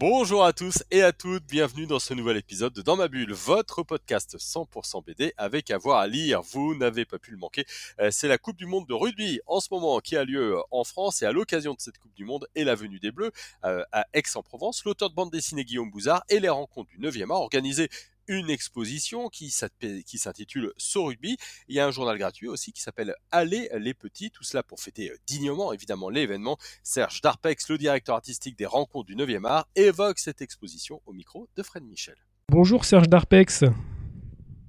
Bonjour 0.00 0.46
à 0.46 0.54
tous 0.54 0.82
et 0.90 1.02
à 1.02 1.12
toutes, 1.12 1.44
bienvenue 1.44 1.86
dans 1.86 1.98
ce 1.98 2.14
nouvel 2.14 2.38
épisode 2.38 2.72
de 2.72 2.80
Dans 2.80 2.96
ma 2.96 3.06
bulle, 3.06 3.34
votre 3.34 3.82
podcast 3.82 4.38
100% 4.38 5.04
BD 5.04 5.34
avec 5.36 5.70
avoir 5.70 5.98
à 5.98 6.06
lire. 6.06 6.40
Vous 6.40 6.74
n'avez 6.74 7.04
pas 7.04 7.18
pu 7.18 7.32
le 7.32 7.36
manquer. 7.36 7.66
Euh, 8.00 8.10
c'est 8.10 8.26
la 8.26 8.38
Coupe 8.38 8.56
du 8.56 8.64
Monde 8.64 8.86
de 8.86 8.94
rugby 8.94 9.42
en 9.46 9.60
ce 9.60 9.68
moment 9.70 9.98
qui 10.00 10.16
a 10.16 10.24
lieu 10.24 10.56
en 10.70 10.84
France 10.84 11.20
et 11.20 11.26
à 11.26 11.32
l'occasion 11.32 11.74
de 11.74 11.80
cette 11.80 11.98
Coupe 11.98 12.14
du 12.14 12.24
Monde 12.24 12.48
et 12.54 12.64
la 12.64 12.76
venue 12.76 12.98
des 12.98 13.10
Bleus 13.10 13.30
euh, 13.66 13.84
à 13.92 14.06
Aix-en-Provence, 14.14 14.86
l'auteur 14.86 15.10
de 15.10 15.14
bande 15.14 15.30
dessinée 15.30 15.66
Guillaume 15.66 15.90
Bouzard 15.90 16.24
et 16.30 16.40
les 16.40 16.48
rencontres 16.48 16.88
du 16.88 16.98
9e 16.98 17.30
art 17.30 17.42
organisées 17.42 17.90
une 18.30 18.48
exposition 18.48 19.28
qui 19.28 19.50
s'intitule 19.50 20.72
So 20.76 21.04
Rugby. 21.06 21.36
Il 21.68 21.74
y 21.74 21.80
a 21.80 21.86
un 21.86 21.90
journal 21.90 22.16
gratuit 22.16 22.46
aussi 22.46 22.72
qui 22.72 22.80
s'appelle 22.80 23.14
Allez 23.32 23.68
les 23.76 23.92
petits, 23.92 24.30
tout 24.30 24.44
cela 24.44 24.62
pour 24.62 24.80
fêter 24.80 25.10
euh, 25.10 25.16
dignement 25.26 25.72
évidemment 25.72 26.08
l'événement. 26.08 26.56
Serge 26.84 27.20
Darpex, 27.20 27.68
le 27.68 27.76
directeur 27.76 28.14
artistique 28.14 28.56
des 28.56 28.66
rencontres 28.66 29.06
du 29.06 29.16
9e 29.16 29.44
art, 29.44 29.68
évoque 29.74 30.20
cette 30.20 30.42
exposition 30.42 31.02
au 31.06 31.12
micro 31.12 31.48
de 31.56 31.62
Fred 31.62 31.82
Michel. 31.82 32.14
Bonjour 32.48 32.84
Serge 32.84 33.08
Darpex. 33.08 33.64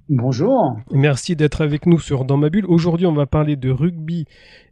Bonjour. 0.10 0.76
Merci 0.92 1.36
d'être 1.36 1.62
avec 1.62 1.86
nous 1.86 2.00
sur 2.00 2.26
Dans 2.26 2.38
ma 2.38 2.50
bulle. 2.50 2.66
Aujourd'hui, 2.66 3.06
on 3.06 3.14
va 3.14 3.28
parler 3.28 3.56
de 3.56 3.70
rugby 3.70 4.26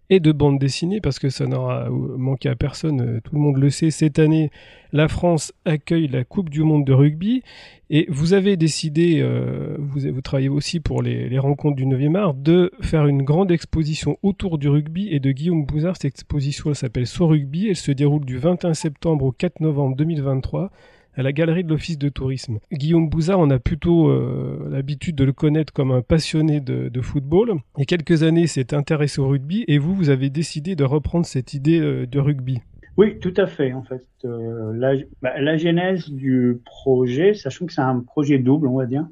et 0.09 0.19
de 0.19 0.31
bande 0.31 0.59
dessinée 0.59 1.01
parce 1.01 1.19
que 1.19 1.29
ça 1.29 1.45
n'aura 1.45 1.87
manqué 1.89 2.49
à 2.49 2.55
personne, 2.55 3.01
euh, 3.01 3.19
tout 3.23 3.35
le 3.35 3.41
monde 3.41 3.57
le 3.57 3.69
sait. 3.69 3.91
Cette 3.91 4.19
année, 4.19 4.51
la 4.91 5.07
France 5.07 5.53
accueille 5.65 6.07
la 6.07 6.23
Coupe 6.23 6.49
du 6.49 6.63
Monde 6.63 6.85
de 6.85 6.93
rugby 6.93 7.43
et 7.89 8.05
vous 8.09 8.33
avez 8.33 8.57
décidé, 8.57 9.19
euh, 9.21 9.75
vous, 9.79 10.21
travaillez 10.21 10.49
aussi 10.49 10.79
pour 10.79 11.01
les, 11.01 11.37
rencontres 11.39 11.75
du 11.75 11.85
9e 11.85 12.15
art, 12.15 12.33
de 12.33 12.71
faire 12.81 13.07
une 13.07 13.23
grande 13.23 13.51
exposition 13.51 14.17
autour 14.23 14.57
du 14.57 14.67
rugby 14.67 15.09
et 15.09 15.19
de 15.19 15.31
Guillaume 15.31 15.65
Bouzard. 15.65 15.95
Cette 15.95 16.05
exposition 16.05 16.73
s'appelle 16.73 17.07
So 17.07 17.27
Rugby, 17.27 17.67
elle 17.69 17.75
se 17.75 17.91
déroule 17.91 18.25
du 18.25 18.37
21 18.37 18.73
septembre 18.73 19.25
au 19.25 19.31
4 19.31 19.59
novembre 19.61 19.95
2023 19.95 20.71
à 21.15 21.23
la 21.23 21.31
galerie 21.31 21.63
de 21.63 21.69
l'Office 21.69 21.97
de 21.97 22.09
tourisme. 22.09 22.59
Guillaume 22.71 23.09
Bouzard, 23.09 23.39
on 23.39 23.49
a 23.49 23.59
plutôt 23.59 24.09
euh, 24.09 24.67
l'habitude 24.69 25.15
de 25.15 25.23
le 25.23 25.33
connaître 25.33 25.73
comme 25.73 25.91
un 25.91 26.01
passionné 26.01 26.59
de, 26.59 27.01
football. 27.01 27.55
Il 27.77 27.79
y 27.79 27.83
a 27.83 27.85
quelques 27.85 28.23
années, 28.23 28.47
s'est 28.47 28.73
intéressé 28.73 29.21
au 29.21 29.27
rugby 29.27 29.63
et 29.67 29.77
vous, 29.77 29.95
vous 29.95 30.09
avez 30.09 30.29
décidé 30.29 30.75
de 30.75 30.83
reprendre 30.83 31.25
cette 31.25 31.53
idée 31.53 31.79
euh, 31.79 32.05
de 32.05 32.19
rugby. 32.19 32.59
Oui, 32.97 33.17
tout 33.19 33.33
à 33.37 33.47
fait. 33.47 33.73
En 33.73 33.83
fait, 33.83 34.05
euh, 34.25 34.99
bah, 35.21 35.39
la, 35.39 35.57
genèse 35.57 36.09
du 36.09 36.61
projet, 36.65 37.33
sachant 37.33 37.65
que 37.65 37.73
c'est 37.73 37.81
un 37.81 37.99
projet 37.99 38.37
double, 38.37 38.67
on 38.67 38.77
va 38.77 38.85
dire. 38.85 39.07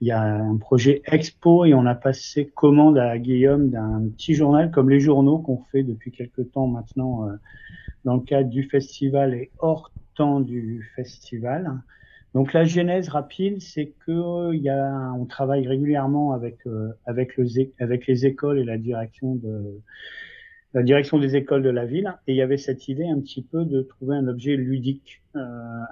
il 0.00 0.08
y 0.08 0.10
a 0.10 0.22
un 0.22 0.56
projet 0.56 1.02
expo 1.06 1.66
et 1.66 1.74
on 1.74 1.84
a 1.86 1.94
passé 1.94 2.50
commande 2.54 2.98
à 2.98 3.18
Guillaume 3.18 3.70
d'un 3.70 4.02
petit 4.16 4.34
journal 4.34 4.70
comme 4.70 4.88
les 4.88 5.00
journaux 5.00 5.38
qu'on 5.38 5.60
fait 5.70 5.82
depuis 5.82 6.10
quelques 6.10 6.52
temps 6.52 6.66
maintenant 6.66 7.28
dans 8.04 8.14
le 8.14 8.20
cadre 8.20 8.48
du 8.48 8.64
festival 8.64 9.34
et 9.34 9.50
hors 9.58 9.90
temps 10.14 10.40
du 10.40 10.90
festival. 10.96 11.80
Donc 12.34 12.52
la 12.52 12.64
genèse 12.64 13.08
rapide, 13.08 13.60
c'est 13.60 13.92
que 14.04 14.52
il 14.52 14.60
y 14.60 14.68
a, 14.68 15.12
on 15.16 15.24
travaille 15.24 15.68
régulièrement 15.68 16.32
avec 16.32 16.66
euh, 16.66 16.90
avec, 17.06 17.38
avec 17.78 18.06
les 18.08 18.26
écoles 18.26 18.58
et 18.58 18.64
la 18.64 18.76
direction 18.76 19.36
de 19.36 19.80
la 20.74 20.82
direction 20.82 21.18
des 21.18 21.36
écoles 21.36 21.62
de 21.62 21.70
la 21.70 21.86
ville. 21.86 22.12
Et 22.26 22.32
il 22.32 22.36
y 22.36 22.42
avait 22.42 22.56
cette 22.56 22.88
idée 22.88 23.06
un 23.06 23.20
petit 23.20 23.42
peu 23.42 23.64
de 23.64 23.82
trouver 23.82 24.16
un 24.16 24.26
objet 24.26 24.56
ludique 24.56 25.22
euh, 25.36 25.40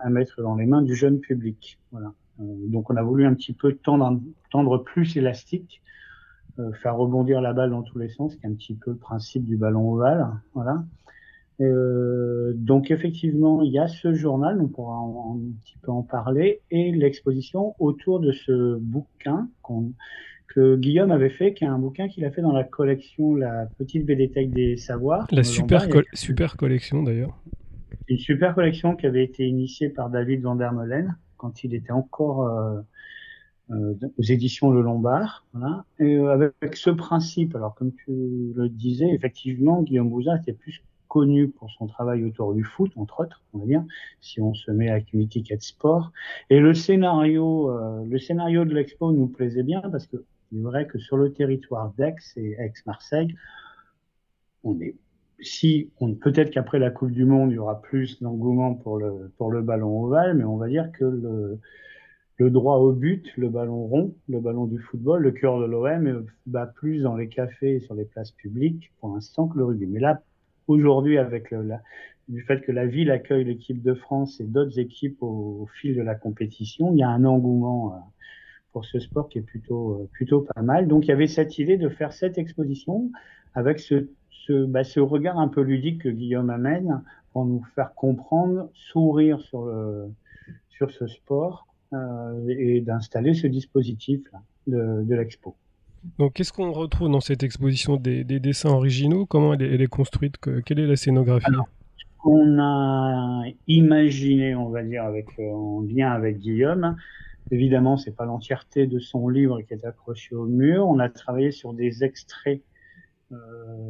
à 0.03 0.11
mettre 0.11 0.43
dans 0.43 0.57
les 0.57 0.67
mains 0.67 0.83
du 0.83 0.97
jeune 0.97 1.21
public. 1.21 1.79
Voilà. 1.93 2.13
Euh, 2.41 2.45
donc 2.67 2.91
on 2.91 2.97
a 2.97 3.03
voulu 3.03 3.25
un 3.25 3.35
petit 3.35 3.53
peu 3.53 3.75
tendre, 3.75 4.21
tendre 4.51 4.79
plus 4.79 5.17
élastique, 5.17 5.81
faire 6.83 6.97
rebondir 6.97 7.41
la 7.41 7.55
balle 7.55 7.71
dans 7.71 7.83
tous 7.83 7.99
les 7.99 8.11
sens, 8.11 8.37
qui 8.37 8.45
est 8.45 8.49
un 8.49 8.55
petit 8.55 8.75
peu 8.75 8.91
le 8.91 8.97
principe 8.99 9.47
du 9.47 9.57
ballon 9.57 9.93
ovale. 9.93 10.27
Voilà. 10.55 10.85
Euh, 11.63 12.53
donc 12.55 12.91
effectivement, 12.91 13.63
il 13.63 13.73
y 13.73 13.79
a 13.79 13.89
ce 13.89 14.13
journal, 14.13 14.61
on 14.61 14.69
pourra 14.69 14.97
un 14.97 15.39
petit 15.63 15.77
peu 15.83 15.91
en 15.91 16.03
parler, 16.03 16.61
et 16.71 16.93
l'exposition 16.93 17.75
autour 17.79 18.21
de 18.21 18.33
ce 18.33 18.77
bouquin 18.77 19.49
que 20.49 20.77
Guillaume 20.77 21.11
avait 21.11 21.31
fait, 21.31 21.55
qui 21.55 21.65
est 21.65 21.69
un 21.69 21.79
bouquin 21.79 22.09
qu'il 22.09 22.25
a 22.25 22.31
fait 22.31 22.43
dans 22.43 22.53
la 22.53 22.65
collection 22.65 23.35
La 23.35 23.67
Petite 23.79 24.05
Bédéthèque 24.05 24.51
des 24.51 24.77
Savoirs. 24.77 25.27
La 25.31 25.45
super, 25.45 25.87
super 26.13 26.57
collection 26.57 27.03
d'ailleurs. 27.03 27.39
Une 28.09 28.19
super 28.19 28.55
collection 28.55 28.97
qui 28.97 29.07
avait 29.07 29.25
été 29.25 29.47
initiée 29.47 29.89
par 29.89 30.11
David 30.11 30.43
Van 30.43 30.57
der 30.57 30.73
Meulen 30.73 31.17
quand 31.37 31.65
il 31.65 31.75
était 31.75 31.93
encore 31.93 32.47
euh, 32.47 32.81
euh, 33.71 33.95
aux 34.19 34.23
éditions 34.23 34.71
Le 34.71 34.83
Lombard. 34.83 35.47
Voilà. 35.53 35.85
Et 35.99 36.17
avec 36.17 36.77
ce 36.77 36.91
principe, 36.91 37.55
alors 37.57 37.75
comme 37.75 37.93
tu 37.93 38.53
le 38.55 38.69
disais, 38.69 39.09
effectivement, 39.15 39.83
Guillaume 39.83 40.11
Bouzin 40.11 40.37
était 40.37 40.53
plus 40.53 40.83
connu 41.13 41.49
pour 41.49 41.71
son 41.71 41.87
travail 41.87 42.25
autour 42.25 42.55
du 42.55 42.65
foot, 42.65 42.91
entre 42.97 43.21
autres, 43.21 43.43
on 43.53 43.59
va 43.59 43.67
dire, 43.67 43.85
si 44.23 44.41
on 44.41 44.55
se 44.55 44.71
met 44.71 44.89
à 44.89 44.95
activité 44.95 45.43
de 45.43 45.61
sport. 45.61 46.11
Et 46.49 46.59
le 46.59 46.73
scénario, 46.73 47.71
euh, 47.71 48.03
le 48.09 48.19
scénario 48.19 48.65
de 48.65 48.73
l'expo 48.73 49.13
nous 49.13 49.27
plaisait 49.27 49.63
bien 49.63 49.83
parce 49.93 50.07
que 50.07 50.17
c'est 50.17 50.59
vrai 50.59 50.87
que 50.87 50.99
sur 50.99 51.19
le 51.19 51.31
territoire 51.31 51.93
d'Aix 51.99 52.17
et 52.37 52.53
Aix-Marseille, 52.59 53.37
on 54.65 54.81
est 54.81 54.95
si 55.41 55.91
on 56.01 56.15
peut-être 56.15 56.51
qu'après 56.51 56.79
la 56.79 56.91
Coupe 56.91 57.11
du 57.11 57.27
Monde, 57.27 57.51
il 57.51 57.57
y 57.57 57.59
aura 57.59 57.83
plus 57.83 58.23
d'engouement 58.23 58.75
pour 58.75 58.99
le 58.99 59.31
pour 59.37 59.51
le 59.51 59.61
ballon 59.61 60.05
ovale, 60.05 60.35
mais 60.35 60.45
on 60.45 60.57
va 60.57 60.69
dire 60.69 60.93
que 60.93 61.05
le 61.05 61.59
le 62.39 62.51
droit 62.51 62.77
au 62.77 62.93
but, 62.93 63.31
le 63.37 63.51
ballon 63.51 63.87
rond, 63.87 64.15
le 64.29 64.41
ballon 64.41 64.65
du 64.65 64.79
football, 64.79 65.23
le 65.23 65.33
cœur 65.33 65.61
de 65.61 65.67
l'OM 65.67 66.27
bat 66.47 66.67
plus 66.67 67.03
dans 67.03 67.17
les 67.17 67.29
cafés 67.29 67.77
et 67.77 67.81
sur 67.81 67.95
les 67.95 68.07
places 68.07 68.31
publiques 68.31 68.93
pour 68.99 69.15
l'instant 69.15 69.47
que 69.49 69.59
le 69.59 69.65
rugby. 69.65 69.87
Mais 69.87 70.01
là, 70.01 70.23
aujourd'hui, 70.73 71.19
avec 71.19 71.51
le, 71.51 71.63
la, 71.63 71.81
du 72.29 72.43
fait 72.43 72.61
que 72.61 72.73
la 72.73 72.87
ville 72.87 73.11
accueille 73.11 73.45
l'équipe 73.45 73.83
de 73.83 73.95
France 73.95 74.41
et 74.41 74.45
d'autres 74.45 74.79
équipes 74.79 75.23
au, 75.23 75.69
fil 75.81 75.95
de 75.95 76.03
la 76.03 76.15
compétition, 76.15 76.93
il 76.93 76.99
y 76.99 77.03
a 77.03 77.09
un 77.09 77.25
engouement 77.25 77.95
euh, 77.95 77.97
pour 78.73 78.85
ce 78.85 78.99
sport 78.99 79.29
qui 79.29 79.39
est 79.39 79.43
plutôt, 79.43 79.93
euh, 79.95 80.09
plutôt 80.13 80.43
pas 80.43 80.63
mal. 80.63 80.89
Donc 80.89 81.05
il 81.05 81.09
y 81.09 81.13
avait 81.13 81.27
cette 81.27 81.59
idée 81.59 81.77
de 81.77 81.89
faire 81.89 82.13
cette 82.13 82.39
exposition 82.39 83.11
avec 83.55 83.81
ce, 83.81 84.09
ce, 84.31 84.65
bah, 84.65 84.85
ce 84.85 85.01
regard 85.01 85.39
un 85.39 85.49
peu 85.49 85.63
ludique 85.63 86.03
que 86.03 86.09
Guillaume 86.09 86.51
amène 86.51 87.03
pour 87.33 87.45
nous 87.45 87.63
faire 87.75 87.95
comprendre, 87.95 88.71
sourire 88.73 89.41
sur, 89.41 89.67
le, 89.67 90.11
sur 90.71 90.91
ce 90.91 91.07
sport 91.07 91.67
euh, 91.93 92.47
et 92.49 92.81
d'installer 92.81 93.35
ce 93.35 93.47
dispositif 93.47 94.21
là, 94.33 94.43
de, 94.67 95.03
de 95.05 95.15
l'expo. 95.15 95.57
Donc, 96.19 96.35
qu'est-ce 96.35 96.53
qu'on 96.53 96.73
retrouve 96.73 97.11
dans 97.11 97.21
cette 97.21 97.43
exposition 97.43 97.97
des, 97.97 98.25
dessins 98.25 98.71
originaux? 98.71 99.27
Comment 99.27 99.55
elle 99.55 99.81
est, 99.81 99.87
construite? 99.87 100.37
Quelle 100.65 100.81
est 100.81 100.87
la 100.87 100.97
scénographie? 100.97 101.47
On 102.25 102.59
a 102.59 103.45
imaginé, 103.67 104.55
on 104.55 104.69
va 104.69 104.83
dire, 104.83 105.05
avec, 105.05 105.27
euh, 105.39 105.51
en 105.51 105.83
lien 105.83 106.11
avec 106.11 106.39
Guillaume. 106.39 106.97
Évidemment, 107.51 107.97
c'est 107.97 108.15
pas 108.15 108.25
l'entièreté 108.25 108.87
de 108.87 109.01
son 109.01 109.29
livre 109.29 109.61
qui 109.63 109.75
est 109.75 109.85
accroché 109.85 110.35
au 110.35 110.47
mur. 110.47 110.87
On 110.87 111.01
a 111.01 111.09
travaillé 111.09 111.51
sur 111.51 111.73
des 111.73 112.05
extraits 112.05 112.63
euh, 113.33 113.37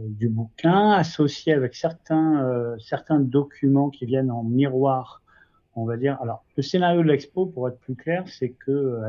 du 0.09 0.29
bouquin 0.29 0.93
associés 0.93 1.53
avec 1.53 1.75
certains, 1.75 2.43
euh, 2.43 2.77
certains 2.79 3.21
documents 3.21 3.91
qui 3.91 4.07
viennent 4.07 4.31
en 4.31 4.45
miroir 4.45 5.23
on 5.75 5.87
va 5.87 5.97
dire. 5.97 6.19
Alors, 6.21 6.45
le 6.57 6.63
scénario 6.63 7.03
de 7.03 7.09
l'expo, 7.09 7.47
pour 7.47 7.69
être 7.69 7.79
plus 7.79 7.95
clair, 7.95 8.25
c'est 8.27 8.51
que 8.51 9.01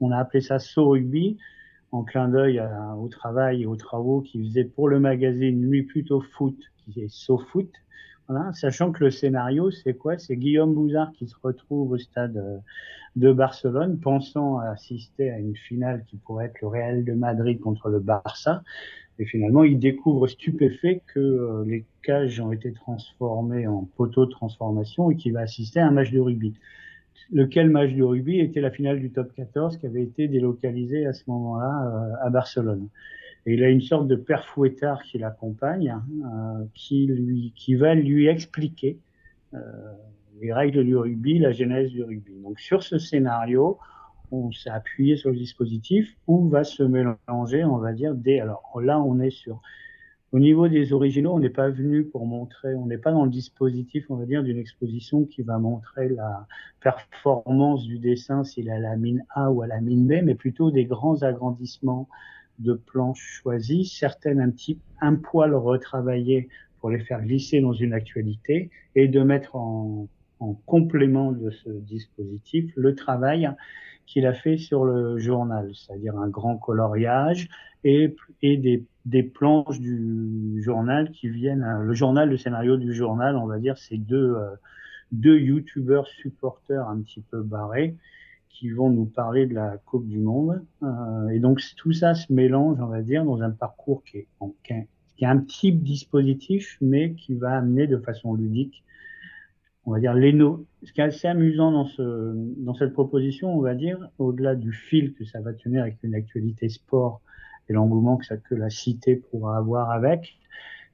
on 0.00 0.12
a 0.12 0.18
appelé 0.18 0.40
ça 0.40 0.60
So 0.60 0.90
Rugby 0.90 1.38
en 1.92 2.04
clin 2.04 2.28
d'œil 2.28 2.62
au 2.98 3.08
travail 3.08 3.62
et 3.62 3.66
aux 3.66 3.76
travaux 3.76 4.20
qu'il 4.20 4.44
faisait 4.44 4.64
pour 4.64 4.88
le 4.88 5.00
magazine 5.00 5.60
Nuit 5.60 5.84
plutôt 5.84 6.20
foot, 6.20 6.56
qui 6.78 7.00
est 7.00 7.08
SoFoot. 7.08 7.70
Voilà, 8.28 8.52
sachant 8.52 8.92
que 8.92 9.04
le 9.04 9.10
scénario, 9.10 9.70
c'est 9.70 9.94
quoi? 9.94 10.18
C'est 10.18 10.36
Guillaume 10.36 10.74
Bouzard 10.74 11.12
qui 11.12 11.26
se 11.26 11.34
retrouve 11.42 11.92
au 11.92 11.98
stade 11.98 12.36
euh, 12.36 12.58
de 13.16 13.32
Barcelone, 13.32 13.98
pensant 14.00 14.58
assister 14.58 15.30
à 15.30 15.38
une 15.38 15.56
finale 15.56 16.04
qui 16.06 16.18
pourrait 16.18 16.46
être 16.46 16.60
le 16.60 16.68
Real 16.68 17.04
de 17.04 17.14
Madrid 17.14 17.58
contre 17.58 17.88
le 17.88 18.00
Barça. 18.00 18.62
Et 19.18 19.24
finalement, 19.24 19.64
il 19.64 19.78
découvre 19.78 20.26
stupéfait 20.26 21.02
que 21.12 21.18
euh, 21.18 21.64
les 21.66 21.86
cages 22.02 22.38
ont 22.38 22.52
été 22.52 22.70
transformées 22.72 23.66
en 23.66 23.88
poteaux 23.96 24.26
de 24.26 24.30
transformation 24.30 25.10
et 25.10 25.16
qu'il 25.16 25.32
va 25.32 25.40
assister 25.40 25.80
à 25.80 25.86
un 25.86 25.90
match 25.90 26.10
de 26.10 26.20
rugby 26.20 26.54
lequel 27.30 27.70
match 27.70 27.92
de 27.92 28.02
rugby 28.02 28.40
était 28.40 28.60
la 28.60 28.70
finale 28.70 29.00
du 29.00 29.10
top 29.10 29.32
14 29.34 29.78
qui 29.78 29.86
avait 29.86 30.02
été 30.02 30.28
délocalisé 30.28 31.06
à 31.06 31.12
ce 31.12 31.22
moment-là 31.28 32.12
euh, 32.22 32.26
à 32.26 32.30
Barcelone. 32.30 32.88
Et 33.46 33.54
il 33.54 33.64
a 33.64 33.68
une 33.68 33.80
sorte 33.80 34.08
de 34.08 34.16
père 34.16 34.44
fouettard 34.46 35.02
qui 35.02 35.18
l'accompagne, 35.18 35.96
euh, 36.24 36.64
qui 36.74 37.06
lui, 37.06 37.52
va 37.76 37.94
lui 37.94 38.26
expliquer 38.26 38.98
euh, 39.54 39.58
les 40.40 40.52
règles 40.52 40.84
du 40.84 40.96
rugby, 40.96 41.38
la 41.38 41.52
genèse 41.52 41.90
du 41.90 42.02
rugby. 42.02 42.32
Donc 42.42 42.60
sur 42.60 42.82
ce 42.82 42.98
scénario, 42.98 43.78
on 44.30 44.52
s'est 44.52 44.70
appuyé 44.70 45.16
sur 45.16 45.30
le 45.30 45.36
dispositif 45.36 46.14
où 46.26 46.48
va 46.48 46.64
se 46.64 46.82
mélanger, 46.82 47.64
on 47.64 47.78
va 47.78 47.92
dire, 47.92 48.14
des. 48.14 48.40
Alors 48.40 48.62
là, 48.82 49.00
on 49.00 49.20
est 49.20 49.30
sur 49.30 49.62
au 50.32 50.38
niveau 50.38 50.68
des 50.68 50.92
originaux, 50.92 51.32
on 51.32 51.38
n'est 51.38 51.48
pas 51.48 51.70
venu 51.70 52.04
pour 52.04 52.26
montrer, 52.26 52.74
on 52.74 52.86
n'est 52.86 52.98
pas 52.98 53.12
dans 53.12 53.24
le 53.24 53.30
dispositif, 53.30 54.04
on 54.10 54.16
va 54.16 54.26
dire, 54.26 54.42
d'une 54.42 54.58
exposition 54.58 55.24
qui 55.24 55.42
va 55.42 55.58
montrer 55.58 56.10
la 56.10 56.46
performance 56.80 57.84
du 57.84 57.98
dessin, 57.98 58.44
s'il 58.44 58.68
est 58.68 58.72
à 58.72 58.78
la 58.78 58.96
mine 58.96 59.24
A 59.34 59.50
ou 59.50 59.62
à 59.62 59.66
la 59.66 59.80
mine 59.80 60.06
B, 60.06 60.22
mais 60.22 60.34
plutôt 60.34 60.70
des 60.70 60.84
grands 60.84 61.22
agrandissements 61.22 62.08
de 62.58 62.74
planches 62.74 63.40
choisies, 63.42 63.86
certaines 63.86 64.40
un 64.40 64.50
petit, 64.50 64.78
un 65.00 65.14
poil 65.14 65.54
retravaillées 65.54 66.48
pour 66.80 66.90
les 66.90 66.98
faire 66.98 67.22
glisser 67.22 67.60
dans 67.60 67.72
une 67.72 67.94
actualité 67.94 68.70
et 68.94 69.08
de 69.08 69.20
mettre 69.22 69.56
en, 69.56 70.08
en 70.40 70.54
complément 70.66 71.32
de 71.32 71.50
ce 71.50 71.70
dispositif 71.70 72.70
le 72.76 72.94
travail 72.94 73.50
qu'il 74.08 74.24
a 74.26 74.32
fait 74.32 74.56
sur 74.56 74.84
le 74.84 75.18
journal, 75.18 75.70
c'est-à-dire 75.74 76.16
un 76.16 76.28
grand 76.28 76.56
coloriage 76.56 77.48
et, 77.84 78.16
et 78.40 78.56
des, 78.56 78.84
des, 79.04 79.22
planches 79.22 79.78
du 79.80 80.62
journal 80.62 81.10
qui 81.10 81.28
viennent, 81.28 81.82
le 81.82 81.92
journal, 81.92 82.30
le 82.30 82.38
scénario 82.38 82.78
du 82.78 82.94
journal, 82.94 83.36
on 83.36 83.46
va 83.46 83.58
dire, 83.58 83.76
c'est 83.76 83.98
deux, 83.98 84.34
euh, 84.34 84.54
deux 85.12 85.38
youtubeurs 85.38 86.06
supporters 86.06 86.88
un 86.88 87.00
petit 87.02 87.20
peu 87.20 87.42
barrés 87.42 87.94
qui 88.48 88.70
vont 88.70 88.88
nous 88.88 89.04
parler 89.04 89.46
de 89.46 89.54
la 89.54 89.76
Coupe 89.84 90.08
du 90.08 90.18
Monde. 90.18 90.64
Euh, 90.82 91.28
et 91.28 91.38
donc 91.38 91.60
tout 91.76 91.92
ça 91.92 92.14
se 92.14 92.32
mélange, 92.32 92.78
on 92.80 92.86
va 92.86 93.02
dire, 93.02 93.24
dans 93.24 93.42
un 93.42 93.50
parcours 93.50 94.02
qui 94.04 94.18
est, 94.18 94.26
qui 95.16 95.24
est 95.24 95.26
un 95.26 95.38
petit 95.38 95.72
dispositif, 95.72 96.78
mais 96.80 97.12
qui 97.12 97.34
va 97.34 97.58
amener 97.58 97.86
de 97.86 97.98
façon 97.98 98.34
ludique 98.34 98.82
on 99.88 99.92
va 99.92 100.00
dire, 100.00 100.12
les 100.12 100.32
ce 100.82 100.92
qui 100.92 101.00
est 101.00 101.04
assez 101.04 101.28
amusant 101.28 101.72
dans, 101.72 101.86
ce, 101.86 102.34
dans 102.58 102.74
cette 102.74 102.92
proposition, 102.92 103.56
on 103.56 103.62
va 103.62 103.74
dire, 103.74 104.10
au-delà 104.18 104.54
du 104.54 104.70
fil 104.70 105.14
que 105.14 105.24
ça 105.24 105.40
va 105.40 105.54
tenir 105.54 105.80
avec 105.80 105.96
une 106.02 106.14
actualité 106.14 106.68
sport 106.68 107.22
et 107.68 107.72
l'engouement 107.72 108.18
que, 108.18 108.26
ça, 108.26 108.36
que 108.36 108.54
la 108.54 108.68
cité 108.68 109.16
pourra 109.16 109.56
avoir 109.56 109.90
avec, 109.90 110.36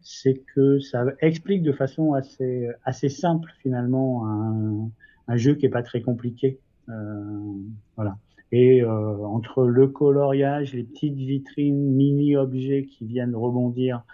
c'est 0.00 0.40
que 0.54 0.78
ça 0.78 1.06
explique 1.20 1.64
de 1.64 1.72
façon 1.72 2.12
assez, 2.12 2.68
assez 2.84 3.08
simple 3.08 3.52
finalement 3.62 4.28
un, 4.28 4.90
un 5.26 5.36
jeu 5.36 5.56
qui 5.56 5.66
est 5.66 5.70
pas 5.70 5.82
très 5.82 6.00
compliqué. 6.00 6.60
Euh, 6.88 7.52
voilà. 7.96 8.16
Et 8.52 8.80
euh, 8.80 8.88
entre 9.24 9.66
le 9.66 9.88
coloriage, 9.88 10.72
les 10.72 10.84
petites 10.84 11.16
vitrines, 11.16 11.96
mini-objets 11.96 12.84
qui 12.84 13.06
viennent 13.06 13.34
rebondir 13.34 14.04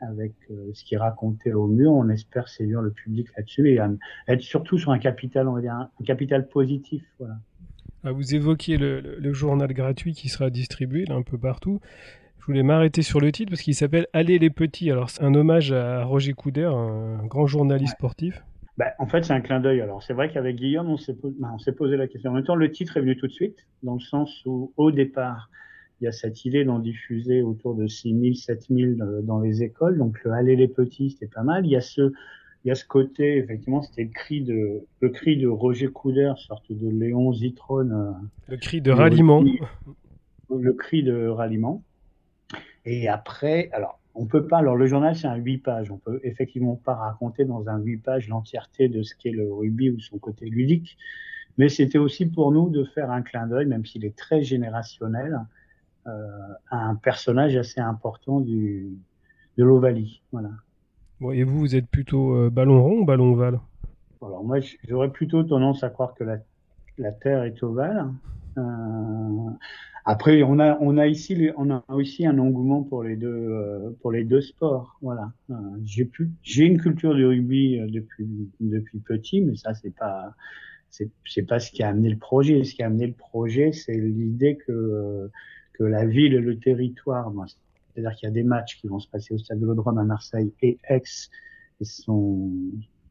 avec 0.00 0.32
euh, 0.50 0.70
ce 0.74 0.84
qui 0.84 0.94
est 0.94 0.98
raconté 0.98 1.52
au 1.52 1.66
mur. 1.66 1.92
On 1.92 2.08
espère 2.08 2.48
séduire 2.48 2.82
le 2.82 2.90
public 2.90 3.28
là-dessus 3.36 3.70
et 3.70 3.80
être 4.26 4.42
surtout 4.42 4.78
sur 4.78 4.92
un 4.92 4.98
capital, 4.98 5.48
on 5.48 5.54
va 5.54 5.60
dire, 5.60 5.72
un, 5.72 5.90
capital 6.04 6.48
positif. 6.48 7.02
Voilà. 7.18 7.34
Ah, 8.04 8.12
vous 8.12 8.34
évoquiez 8.34 8.76
le, 8.76 9.00
le, 9.00 9.32
journal 9.32 9.72
gratuit 9.72 10.12
qui 10.12 10.28
sera 10.28 10.50
distribué 10.50 11.04
là, 11.04 11.14
un 11.14 11.22
peu 11.22 11.38
partout. 11.38 11.80
Je 12.38 12.46
voulais 12.46 12.62
m'arrêter 12.62 13.02
sur 13.02 13.20
le 13.20 13.30
titre 13.32 13.50
parce 13.50 13.62
qu'il 13.62 13.74
s'appelle 13.74 14.06
Allez 14.12 14.38
les 14.38 14.50
petits. 14.50 14.90
Alors 14.90 15.10
c'est 15.10 15.22
un 15.22 15.34
hommage 15.34 15.72
à 15.72 16.04
Roger 16.04 16.32
Couder, 16.32 16.70
un 16.72 17.26
grand 17.26 17.46
journaliste 17.46 17.94
sportif. 17.94 18.42
Bah, 18.78 18.92
en 19.00 19.06
fait, 19.06 19.24
c'est 19.24 19.32
un 19.32 19.40
clin 19.40 19.58
d'œil. 19.58 19.80
Alors, 19.80 20.04
c'est 20.04 20.14
vrai 20.14 20.30
qu'avec 20.30 20.54
Guillaume, 20.54 20.88
on 20.88 20.96
s'est, 20.96 21.16
bah, 21.40 21.50
on 21.52 21.58
s'est 21.58 21.72
posé 21.72 21.96
la 21.96 22.06
question. 22.06 22.30
En 22.30 22.34
même 22.34 22.44
temps, 22.44 22.54
le 22.54 22.70
titre 22.70 22.96
est 22.96 23.00
venu 23.00 23.16
tout 23.16 23.26
de 23.26 23.32
suite, 23.32 23.66
dans 23.82 23.94
le 23.94 24.00
sens 24.00 24.42
où, 24.46 24.72
au 24.76 24.92
départ, 24.92 25.50
il 26.00 26.04
y 26.04 26.06
a 26.06 26.12
cette 26.12 26.44
idée 26.44 26.64
d'en 26.64 26.78
diffuser 26.78 27.42
autour 27.42 27.74
de 27.74 27.86
6000, 27.86 28.36
7000 28.36 29.02
euh, 29.02 29.22
dans 29.22 29.40
les 29.40 29.62
écoles. 29.62 29.98
Donc, 29.98 30.22
le 30.24 30.32
Allez 30.32 30.56
les 30.56 30.68
petits, 30.68 31.10
c'était 31.10 31.26
pas 31.26 31.42
mal. 31.42 31.66
Il 31.66 31.70
y 31.70 31.76
a 31.76 31.80
ce, 31.80 32.12
il 32.64 32.68
y 32.68 32.70
a 32.70 32.74
ce 32.74 32.84
côté, 32.84 33.36
effectivement, 33.38 33.82
c'était 33.82 34.04
le 34.04 34.10
cri 34.10 34.42
de, 34.42 34.82
le 35.00 35.08
cri 35.08 35.36
de 35.36 35.48
Roger 35.48 35.88
Couder, 35.88 36.32
sorte 36.36 36.70
de 36.70 36.88
Léon 36.88 37.32
Zitrone. 37.32 37.92
Euh, 37.92 38.12
le 38.48 38.56
cri 38.56 38.80
de 38.80 38.92
ralliement. 38.92 39.44
Le, 40.50 40.72
cri 40.72 41.02
de 41.02 41.26
ralliement. 41.26 41.82
Et 42.84 43.08
après, 43.08 43.68
alors, 43.72 44.00
on 44.14 44.26
peut 44.26 44.46
pas, 44.46 44.58
alors 44.58 44.76
le 44.76 44.86
journal, 44.86 45.14
c'est 45.14 45.26
un 45.26 45.36
8 45.36 45.58
pages. 45.58 45.90
On 45.90 45.98
peut 45.98 46.20
effectivement 46.22 46.76
pas 46.76 46.94
raconter 46.94 47.44
dans 47.44 47.68
un 47.68 47.78
8 47.78 47.98
pages 47.98 48.28
l'entièreté 48.28 48.88
de 48.88 49.02
ce 49.02 49.14
qu'est 49.14 49.30
le 49.30 49.52
rugby 49.52 49.90
ou 49.90 50.00
son 50.00 50.18
côté 50.18 50.46
ludique. 50.46 50.96
Mais 51.58 51.68
c'était 51.68 51.98
aussi 51.98 52.26
pour 52.26 52.52
nous 52.52 52.70
de 52.70 52.84
faire 52.84 53.10
un 53.10 53.22
clin 53.22 53.46
d'œil, 53.46 53.66
même 53.66 53.84
s'il 53.84 54.04
est 54.04 54.16
très 54.16 54.42
générationnel, 54.42 55.40
un 56.70 56.94
personnage 56.96 57.56
assez 57.56 57.80
important 57.80 58.40
du, 58.40 58.98
de 59.58 59.64
l'Ovalie. 59.64 60.22
Voilà. 60.32 60.50
et 61.32 61.42
vous, 61.42 61.58
vous 61.58 61.76
êtes 61.76 61.88
plutôt 61.88 62.34
euh, 62.34 62.48
ballon 62.48 62.82
rond 62.82 63.00
ou 63.00 63.04
ballon 63.04 63.32
ovale? 63.32 63.60
Alors 64.22 64.44
moi, 64.44 64.58
j'aurais 64.88 65.10
plutôt 65.10 65.42
tendance 65.42 65.84
à 65.84 65.90
croire 65.90 66.14
que 66.14 66.24
la, 66.24 66.38
la 66.96 67.12
Terre 67.12 67.42
est 67.42 67.62
ovale. 67.62 68.06
Euh, 68.56 68.62
après, 70.04 70.42
on 70.42 70.58
a, 70.58 70.78
on 70.80 70.96
a 70.96 71.06
ici, 71.06 71.50
on 71.56 71.70
a 71.70 71.84
aussi 71.88 72.24
un 72.24 72.38
engouement 72.38 72.82
pour 72.82 73.02
les 73.02 73.16
deux, 73.16 73.28
euh, 73.28 73.90
pour 74.00 74.10
les 74.12 74.24
deux 74.24 74.40
sports. 74.40 74.96
Voilà. 75.02 75.32
Euh, 75.50 75.54
j'ai 75.84 76.04
pu, 76.04 76.30
j'ai 76.42 76.64
une 76.64 76.80
culture 76.80 77.14
du 77.14 77.26
rugby 77.26 77.80
depuis, 77.88 78.26
depuis 78.60 78.98
petit, 79.00 79.40
mais 79.40 79.56
ça, 79.56 79.74
c'est 79.74 79.94
pas, 79.94 80.34
c'est, 80.88 81.10
c'est 81.26 81.42
pas 81.42 81.60
ce 81.60 81.70
qui 81.70 81.82
a 81.82 81.88
amené 81.88 82.10
le 82.10 82.16
projet. 82.16 82.64
Ce 82.64 82.74
qui 82.74 82.82
a 82.82 82.86
amené 82.86 83.08
le 83.08 83.12
projet, 83.12 83.72
c'est 83.72 83.96
l'idée 83.96 84.56
que 84.56 85.30
que 85.78 85.84
la 85.84 86.04
ville 86.04 86.34
et 86.34 86.40
le 86.40 86.58
territoire, 86.58 87.32
c'est-à-dire 87.94 88.12
qu'il 88.16 88.28
y 88.28 88.30
a 88.30 88.34
des 88.34 88.42
matchs 88.42 88.78
qui 88.80 88.88
vont 88.88 88.98
se 88.98 89.08
passer 89.08 89.34
au 89.34 89.38
Stade 89.38 89.60
de 89.60 89.66
l'Odrome 89.66 89.98
à 89.98 90.04
Marseille 90.04 90.52
et 90.60 90.78
Aix, 90.88 91.02
et 91.80 91.84
son, 91.84 92.50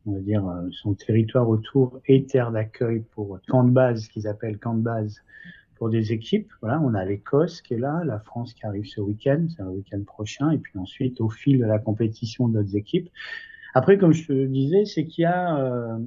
on 0.06 0.12
va 0.12 0.20
dire, 0.20 0.46
euh, 0.48 0.68
son 0.72 0.94
territoire 0.94 1.48
autour 1.48 2.00
est 2.06 2.30
terre 2.30 2.52
d'accueil 2.52 3.04
pour 3.12 3.40
camp 3.48 3.64
de 3.64 3.72
base, 3.72 4.08
qu'ils 4.10 4.28
appellent 4.28 4.58
camp 4.58 4.74
de 4.74 4.82
base 4.82 5.22
pour 5.76 5.90
des 5.90 6.12
équipes. 6.12 6.52
Voilà, 6.62 6.82
on 6.82 6.94
a 6.94 7.06
l'Écosse 7.06 7.62
qui 7.62 7.76
est 7.76 7.80
là, 7.80 8.04
la 8.04 8.20
France 8.20 8.54
qui 8.54 8.66
arrive 8.66 8.86
ce 8.86 9.00
week-end, 9.00 9.46
c'est 9.56 9.64
le 9.64 9.70
week-end 9.70 10.02
prochain, 10.06 10.52
et 10.52 10.58
puis 10.58 10.78
ensuite 10.78 11.22
au 11.22 11.30
fil 11.30 11.60
de 11.60 11.66
la 11.66 11.80
compétition 11.80 12.50
d'autres 12.50 12.76
équipes. 12.76 13.10
Après, 13.74 13.98
comme 13.98 14.12
je 14.12 14.28
te 14.28 14.46
disais, 14.46 14.86
c'est 14.86 15.06
qu'il 15.06 15.22
y 15.22 15.26
a, 15.26 15.58
euh, 15.60 15.98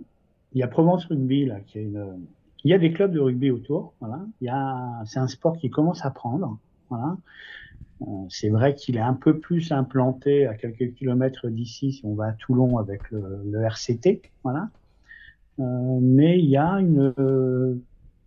il 0.52 0.58
y 0.58 0.62
a 0.62 0.68
Provence 0.68 1.06
Rugby 1.06 1.46
là, 1.46 1.60
qui 1.60 1.78
est 1.78 1.82
une, 1.84 2.26
il 2.64 2.70
y 2.70 2.74
a 2.74 2.78
des 2.78 2.92
clubs 2.92 3.12
de 3.12 3.20
rugby 3.20 3.50
autour. 3.50 3.94
Voilà. 4.00 4.20
Il 4.40 4.46
y 4.46 4.50
a, 4.50 5.02
c'est 5.06 5.18
un 5.18 5.28
sport 5.28 5.56
qui 5.56 5.70
commence 5.70 6.04
à 6.04 6.10
prendre. 6.10 6.58
Voilà. 6.88 7.16
Euh, 8.02 8.04
c'est 8.28 8.48
vrai 8.48 8.74
qu'il 8.74 8.96
est 8.96 9.00
un 9.00 9.14
peu 9.14 9.38
plus 9.38 9.72
implanté 9.72 10.46
à 10.46 10.54
quelques 10.54 10.94
kilomètres 10.94 11.48
d'ici 11.48 11.92
si 11.92 12.04
on 12.04 12.14
va 12.14 12.26
à 12.26 12.32
Toulon 12.32 12.78
avec 12.78 13.10
le, 13.10 13.62
RCT. 13.62 14.22
Voilà. 14.42 14.70
Euh, 15.58 15.98
mais 16.00 16.38
il 16.38 16.48
y 16.48 16.56
a 16.56 16.80
une, 16.80 17.12
euh, 17.18 17.74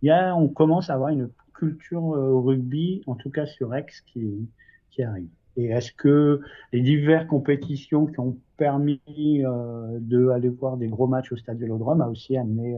il 0.02 0.06
y 0.06 0.10
a, 0.10 0.36
on 0.36 0.48
commence 0.48 0.90
à 0.90 0.94
avoir 0.94 1.10
une 1.10 1.30
culture 1.52 2.02
au 2.02 2.42
rugby, 2.42 3.02
en 3.06 3.14
tout 3.14 3.30
cas 3.30 3.46
sur 3.46 3.74
Aix, 3.74 3.86
qui, 4.06 4.48
qui 4.90 5.02
arrive. 5.02 5.28
Et 5.56 5.66
est-ce 5.66 5.92
que 5.92 6.40
les 6.72 6.80
diverses 6.80 7.26
compétitions 7.26 8.06
qui 8.06 8.18
ont 8.18 8.36
permis 8.56 9.00
euh, 9.08 9.98
de 10.00 10.28
aller 10.28 10.48
voir 10.48 10.76
des 10.76 10.88
gros 10.88 11.06
matchs 11.06 11.32
au 11.32 11.36
Stade 11.36 11.58
Vélodrome 11.58 12.00
a 12.00 12.08
aussi 12.08 12.36
amené 12.36 12.76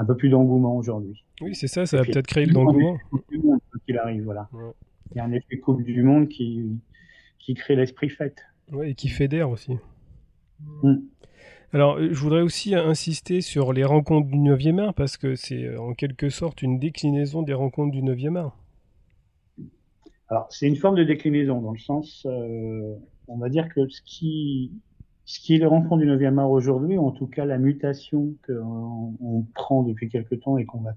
un 0.00 0.04
peu 0.06 0.16
plus 0.16 0.30
d'engouement 0.30 0.76
aujourd'hui. 0.76 1.22
Oui, 1.42 1.54
c'est 1.54 1.66
ça, 1.66 1.84
ça 1.84 1.98
va 1.98 2.04
peut-être 2.04 2.26
créer 2.26 2.46
de 2.46 2.54
l'engouement. 2.54 2.98
Qu'il 3.86 3.98
arrive, 3.98 4.24
voilà. 4.24 4.48
Il 5.12 5.18
y 5.18 5.20
a 5.20 5.24
un 5.24 5.32
effet 5.32 5.58
Coupe 5.58 5.82
du 5.82 6.02
Monde 6.02 6.28
qui, 6.28 6.78
qui 7.38 7.52
crée 7.52 7.76
l'esprit 7.76 8.08
fête. 8.08 8.42
Oui, 8.72 8.90
et 8.90 8.94
qui 8.94 9.08
fédère 9.08 9.50
aussi. 9.50 9.76
Mm. 10.82 10.96
Alors, 11.72 11.98
euh, 11.98 12.08
je 12.12 12.18
voudrais 12.18 12.40
aussi 12.40 12.74
insister 12.74 13.42
sur 13.42 13.74
les 13.74 13.84
rencontres 13.84 14.28
du 14.28 14.38
9e 14.38 14.80
art, 14.80 14.94
parce 14.94 15.18
que 15.18 15.34
c'est 15.34 15.64
euh, 15.64 15.78
en 15.78 15.92
quelque 15.92 16.30
sorte 16.30 16.62
une 16.62 16.78
déclinaison 16.78 17.42
des 17.42 17.54
rencontres 17.54 17.92
du 17.92 18.02
9e 18.02 18.36
art. 18.36 18.56
Alors, 20.28 20.46
c'est 20.50 20.66
une 20.66 20.76
forme 20.76 20.96
de 20.96 21.04
déclinaison, 21.04 21.60
dans 21.60 21.72
le 21.72 21.78
sens, 21.78 22.26
euh, 22.26 22.94
on 23.28 23.36
va 23.36 23.50
dire 23.50 23.68
que 23.68 23.86
ce 23.88 24.00
qui, 24.02 24.72
ce 25.24 25.40
qui 25.40 25.54
est 25.54 25.58
le 25.58 25.68
rencontre 25.68 25.98
du 25.98 26.06
9e 26.06 26.38
art 26.38 26.50
aujourd'hui, 26.50 26.98
en 26.98 27.12
tout 27.12 27.26
cas 27.26 27.44
la 27.44 27.58
mutation 27.58 28.34
qu'on 28.46 29.14
on 29.20 29.42
prend 29.54 29.82
depuis 29.82 30.08
quelque 30.08 30.34
temps 30.34 30.56
et 30.56 30.64
qu'on 30.64 30.80
va 30.80 30.94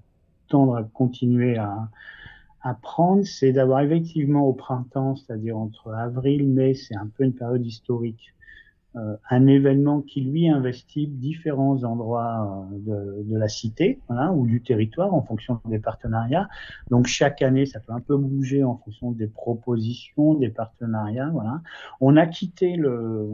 tendre 0.48 0.76
à 0.76 0.82
continuer 0.82 1.56
à, 1.56 1.88
prendre, 2.80 3.24
c'est 3.24 3.52
d'avoir 3.52 3.80
effectivement 3.80 4.46
au 4.46 4.54
printemps, 4.54 5.16
c'est-à-dire 5.16 5.58
entre 5.58 5.92
avril 5.92 6.48
mai, 6.48 6.72
c'est 6.72 6.96
un 6.96 7.06
peu 7.06 7.24
une 7.24 7.34
période 7.34 7.64
historique, 7.64 8.34
euh, 8.96 9.16
un 9.28 9.46
événement 9.46 10.00
qui 10.00 10.22
lui 10.22 10.48
investit 10.48 11.06
différents 11.06 11.84
endroits 11.84 12.66
euh, 12.72 13.18
de, 13.18 13.22
de 13.24 13.36
la 13.36 13.48
cité 13.48 14.00
voilà, 14.08 14.32
ou 14.32 14.46
du 14.46 14.62
territoire 14.62 15.12
en 15.12 15.20
fonction 15.20 15.60
des 15.66 15.78
partenariats. 15.78 16.48
Donc 16.90 17.06
chaque 17.06 17.42
année, 17.42 17.66
ça 17.66 17.80
peut 17.80 17.92
un 17.92 18.00
peu 18.00 18.16
bouger 18.16 18.64
en 18.64 18.76
fonction 18.76 19.10
des 19.12 19.26
propositions, 19.26 20.32
des 20.32 20.48
partenariats. 20.48 21.28
Voilà. 21.34 21.60
On 22.00 22.16
a 22.16 22.26
quitté 22.26 22.76
le 22.76 23.28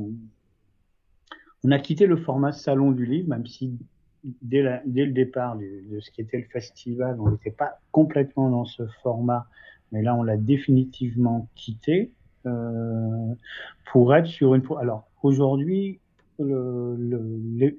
on 1.65 1.71
a 1.71 1.79
quitté 1.79 2.07
le 2.07 2.17
format 2.17 2.53
salon 2.53 2.93
du 2.93 3.05
livre, 3.05 3.29
même 3.29 3.47
si 3.47 3.79
dès, 4.43 4.63
le 4.63 5.13
départ 5.13 5.57
de 5.57 6.01
ce 6.01 6.11
qui 6.11 6.21
était 6.21 6.39
le 6.39 6.45
festival, 6.45 7.21
on 7.21 7.31
n'était 7.31 7.51
pas 7.51 7.79
complètement 7.93 8.51
dans 8.51 8.65
ce 8.65 8.87
format, 9.03 9.47
mais 9.93 10.03
là 10.03 10.15
on 10.15 10.23
l'a 10.23 10.37
définitivement 10.37 11.49
quitté 11.55 12.13
euh, 12.47 13.35
pour 13.93 14.15
être 14.15 14.27
sur 14.27 14.55
une. 14.55 14.63
Alors 14.81 15.09
aujourd'hui, 15.23 16.01
le, 16.39 16.97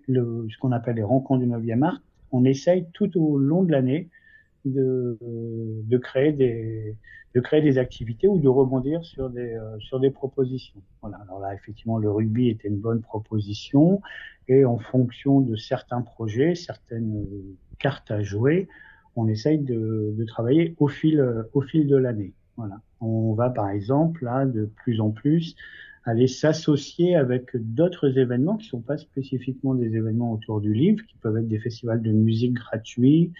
le, 0.07 0.47
ce 0.49 0.57
qu'on 0.59 0.71
appelle 0.71 0.97
les 0.97 1.03
rencontres 1.03 1.43
du 1.43 1.49
9e 1.49 1.83
art, 1.83 2.01
on 2.31 2.45
essaye 2.45 2.85
tout 2.93 3.17
au 3.19 3.37
long 3.37 3.63
de 3.63 3.71
l'année 3.71 4.09
de, 4.65 5.17
de, 5.21 5.97
créer 5.97 6.31
des, 6.31 6.95
de 7.35 7.39
créer 7.39 7.61
des 7.61 7.77
activités 7.77 8.27
ou 8.27 8.39
de 8.39 8.47
rebondir 8.47 9.03
sur 9.03 9.29
des, 9.29 9.53
euh, 9.53 9.79
sur 9.79 9.99
des 9.99 10.11
propositions. 10.11 10.81
Voilà. 11.01 11.17
Alors 11.23 11.39
là, 11.39 11.53
effectivement, 11.53 11.97
le 11.97 12.11
rugby 12.11 12.49
était 12.49 12.67
une 12.67 12.79
bonne 12.79 13.01
proposition 13.01 14.01
et 14.47 14.65
en 14.65 14.77
fonction 14.77 15.41
de 15.41 15.55
certains 15.55 16.01
projets, 16.01 16.55
certaines 16.55 17.25
cartes 17.79 18.11
à 18.11 18.21
jouer, 18.21 18.67
on 19.15 19.27
essaye 19.27 19.59
de, 19.59 20.13
de 20.17 20.25
travailler 20.25 20.75
au 20.79 20.87
fil, 20.87 21.23
au 21.53 21.61
fil 21.61 21.87
de 21.87 21.95
l'année. 21.95 22.33
Voilà. 22.57 22.81
On 22.99 23.33
va 23.33 23.49
par 23.49 23.69
exemple 23.69 24.23
là 24.23 24.45
de 24.45 24.65
plus 24.65 25.01
en 25.01 25.11
plus 25.11 25.55
aller 26.03 26.27
s'associer 26.27 27.15
avec 27.15 27.55
d'autres 27.55 28.17
événements 28.17 28.57
qui 28.57 28.67
sont 28.67 28.81
pas 28.81 28.97
spécifiquement 28.97 29.75
des 29.75 29.95
événements 29.95 30.33
autour 30.33 30.61
du 30.61 30.73
livre, 30.73 31.03
qui 31.05 31.15
peuvent 31.17 31.37
être 31.37 31.47
des 31.47 31.59
festivals 31.59 32.01
de 32.01 32.11
musique 32.11 32.53
gratuits. 32.53 33.31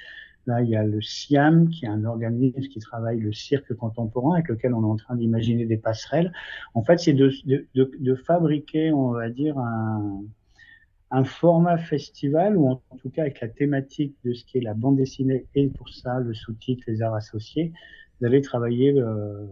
Là, 0.48 0.62
il 0.62 0.70
y 0.70 0.76
a 0.76 0.84
le 0.84 1.02
SIAM, 1.02 1.70
qui 1.70 1.86
est 1.86 1.90
un 1.90 2.04
organisme 2.04 2.62
qui 2.62 2.80
travaille 2.80 3.20
le 3.20 3.32
cirque 3.32 3.74
contemporain, 3.76 4.36
avec 4.36 4.48
lequel 4.48 4.74
on 4.74 4.82
est 4.82 4.92
en 4.92 4.96
train 4.96 5.16
d'imaginer 5.16 5.66
des 5.66 5.78
passerelles. 5.78 6.34
En 6.74 6.84
fait, 6.84 7.00
c'est 7.00 7.14
de, 7.14 8.16
fabriquer, 8.16 8.92
on 8.92 9.12
va 9.12 9.30
dire, 9.30 9.58
un, 9.58 11.24
format 11.26 11.78
festival, 11.78 12.58
ou 12.58 12.70
en 12.70 12.98
tout 12.98 13.10
cas 13.10 13.24
avec 13.24 13.42
la 13.42 13.50
thématique 13.50 14.16
de 14.24 14.34
ce 14.34 14.44
qui 14.46 14.58
est 14.58 14.62
la 14.62 14.74
bande 14.74 14.98
dessinée 14.98 15.46
et 15.56 15.68
pour 15.68 15.90
ça 15.90 16.20
le 16.20 16.34
sous-titre, 16.34 16.84
les 16.88 17.02
arts 17.02 17.16
associés, 17.16 17.74
d'aller 18.22 18.42
travailler, 18.42 18.94
euh, 18.98 19.46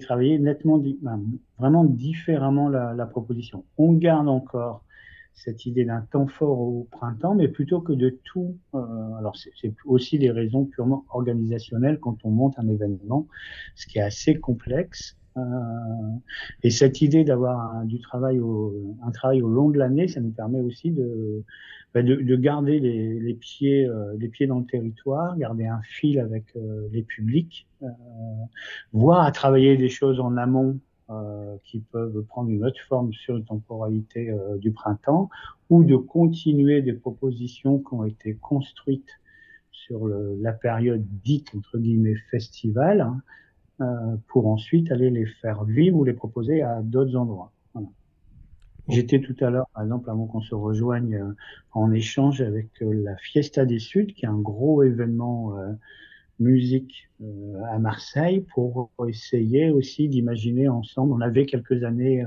travailler 0.00 0.38
nettement, 0.38 0.82
vraiment 1.58 1.84
différemment 1.84 2.68
la, 2.68 3.06
proposition. 3.06 3.64
On 3.76 3.92
garde 3.92 4.28
encore 4.28 4.84
cette 5.38 5.66
idée 5.66 5.84
d'un 5.84 6.00
temps 6.00 6.26
fort 6.26 6.60
au 6.60 6.88
printemps, 6.90 7.34
mais 7.34 7.48
plutôt 7.48 7.80
que 7.80 7.92
de 7.92 8.18
tout, 8.24 8.56
euh, 8.74 8.78
alors 9.18 9.36
c'est 9.36 9.72
aussi 9.84 10.18
des 10.18 10.30
raisons 10.30 10.64
purement 10.64 11.04
organisationnelles 11.10 11.98
quand 12.00 12.18
on 12.24 12.30
monte 12.30 12.58
un 12.58 12.68
événement, 12.68 13.26
ce 13.74 13.86
qui 13.86 13.98
est 13.98 14.02
assez 14.02 14.34
complexe. 14.38 15.16
Euh, 15.36 15.40
et 16.64 16.70
cette 16.70 17.00
idée 17.00 17.22
d'avoir 17.22 17.84
du 17.84 18.00
travail 18.00 18.40
au, 18.40 18.96
un 19.02 19.12
travail 19.12 19.40
au 19.40 19.48
long 19.48 19.70
de 19.70 19.78
l'année, 19.78 20.08
ça 20.08 20.20
nous 20.20 20.32
permet 20.32 20.60
aussi 20.60 20.90
de, 20.90 21.44
bah, 21.94 22.02
de, 22.02 22.16
de, 22.16 22.36
garder 22.36 22.80
les, 22.80 23.18
les 23.18 23.34
pieds, 23.34 23.86
euh, 23.86 24.14
les 24.18 24.28
pieds 24.28 24.46
dans 24.46 24.58
le 24.58 24.66
territoire, 24.66 25.38
garder 25.38 25.66
un 25.66 25.80
fil 25.82 26.18
avec 26.18 26.44
euh, 26.56 26.86
les 26.92 27.02
publics, 27.02 27.66
euh, 27.82 27.86
voire 28.92 29.24
à 29.24 29.32
travailler 29.32 29.76
des 29.76 29.88
choses 29.88 30.20
en 30.20 30.36
amont 30.36 30.78
qui 31.64 31.80
peuvent 31.80 32.22
prendre 32.24 32.50
une 32.50 32.64
autre 32.64 32.80
forme 32.88 33.12
sur 33.12 33.36
une 33.36 33.44
temporalité 33.44 34.30
du 34.58 34.72
printemps, 34.72 35.30
ou 35.70 35.84
de 35.84 35.96
continuer 35.96 36.82
des 36.82 36.92
propositions 36.92 37.78
qui 37.78 37.94
ont 37.94 38.04
été 38.04 38.34
construites 38.34 39.08
sur 39.70 40.06
le, 40.06 40.36
la 40.40 40.52
période 40.52 41.04
dite 41.24 41.54
entre 41.56 41.78
guillemets 41.78 42.16
festival, 42.30 43.00
hein, 43.80 44.18
pour 44.28 44.48
ensuite 44.48 44.92
aller 44.92 45.08
les 45.08 45.26
faire 45.26 45.64
vivre 45.64 45.98
ou 45.98 46.04
les 46.04 46.12
proposer 46.12 46.62
à 46.62 46.82
d'autres 46.82 47.16
endroits. 47.16 47.52
J'étais 48.88 49.20
tout 49.20 49.36
à 49.40 49.50
l'heure, 49.50 49.68
par 49.74 49.82
exemple, 49.82 50.08
avant 50.08 50.26
qu'on 50.26 50.40
se 50.40 50.54
rejoigne 50.54 51.16
euh, 51.16 51.32
en 51.72 51.92
échange 51.92 52.40
avec 52.40 52.68
euh, 52.80 52.90
la 53.04 53.16
Fiesta 53.16 53.66
des 53.66 53.78
Suds, 53.78 54.14
qui 54.14 54.24
est 54.24 54.28
un 54.28 54.38
gros 54.38 54.82
événement 54.82 55.58
euh, 56.40 56.44
musique 56.44 57.08
à 57.70 57.78
Marseille, 57.78 58.44
pour 58.54 58.90
essayer 59.08 59.70
aussi 59.70 60.08
d'imaginer 60.08 60.68
ensemble. 60.68 61.12
On 61.12 61.20
avait 61.20 61.46
quelques 61.46 61.84
années 61.84 62.24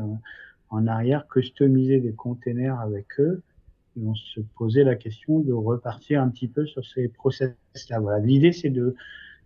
en 0.70 0.88
arrière 0.88 1.28
customisé 1.28 2.00
des 2.00 2.14
containers 2.14 2.80
avec 2.80 3.08
eux. 3.20 3.42
Et 4.00 4.06
on 4.06 4.16
se 4.16 4.40
posait 4.58 4.84
la 4.84 4.96
question 4.96 5.40
de 5.40 5.52
repartir 5.52 6.22
un 6.22 6.30
petit 6.30 6.48
peu 6.48 6.66
sur 6.66 6.86
ces 6.86 7.10
process-là. 7.10 8.00
Voilà. 8.00 8.20
L'idée, 8.20 8.54
c'est 8.54 8.70
de 8.70 8.96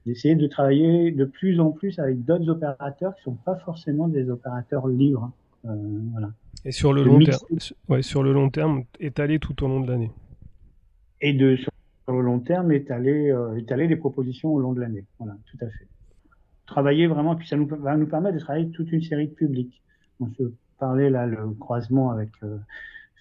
d'essayer 0.05 0.36
de 0.36 0.48
travailler 0.48 1.12
de 1.12 1.25
plus 1.25 1.60
en 1.60 1.72
plus 1.72 1.98
avec 2.00 2.24
d'autres 2.25 2.50
opérateurs 2.50 3.15
qui 3.15 3.24
sont 3.24 3.34
pas 3.34 3.55
forcément 3.55 4.07
des 4.07 4.29
opérateurs 4.29 4.88
libres. 4.88 5.31
Euh, 5.65 5.69
voilà. 6.12 6.31
Et 6.63 6.72
sur 6.72 6.93
le, 6.93 7.03
long 7.03 7.19
terme, 7.19 7.39
ouais, 7.89 8.01
sur 8.01 8.24
le 8.24 8.34
long 8.34 8.50
terme, 8.50 8.84
étaler 9.00 9.39
tout 9.39 9.63
au 9.63 9.67
long 9.67 9.79
de 9.79 9.88
l'année. 9.88 10.12
Et 11.22 11.34
de 11.34 11.55
sur 11.55 11.72
le 12.07 12.21
long 12.21 12.39
terme, 12.39 12.71
étaler, 12.71 13.31
euh, 13.31 13.57
étaler 13.57 13.88
des 13.88 13.95
propositions 13.95 14.53
au 14.53 14.59
long 14.59 14.74
de 14.74 14.81
l'année. 14.81 15.05
Voilà, 15.19 15.38
tout 15.50 15.57
à 15.62 15.69
fait. 15.69 15.88
Travailler 16.65 17.07
vraiment, 17.07 17.35
puis 17.35 17.47
ça 17.47 17.55
nous, 17.55 17.67
va 17.67 17.95
nous 17.97 18.07
permettre 18.07 18.35
de 18.35 18.41
travailler 18.41 18.69
toute 18.69 18.91
une 18.91 19.01
série 19.01 19.27
de 19.27 19.33
publics. 19.33 19.81
On 20.19 20.29
se 20.29 20.43
parlait 20.79 21.09
là 21.09 21.25
le 21.25 21.50
croisement 21.59 22.12
avec 22.12 22.29
euh, 22.43 22.57